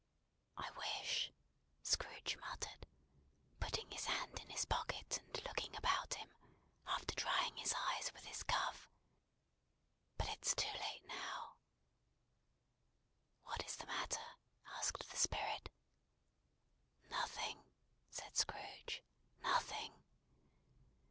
[0.57, 1.31] "I wish,"
[1.83, 2.87] Scrooge muttered,
[3.59, 6.31] putting his hand in his pocket, and looking about him,
[6.87, 8.89] after drying his eyes with his cuff:
[10.17, 11.53] "but it's too late now."
[13.43, 14.39] "What is the matter?"
[14.79, 15.69] asked the Spirit.
[17.11, 17.63] "Nothing,"
[18.09, 19.03] said Scrooge.
[19.43, 20.01] "Nothing.